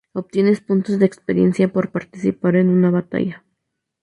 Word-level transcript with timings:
Obtienes 0.13 0.61
puntos 0.61 0.97
de 0.97 1.05
experiencia 1.05 1.71
por 1.71 1.91
participar 1.91 2.55
en 2.55 2.69
una 2.69 2.89
batalla. 2.89 3.45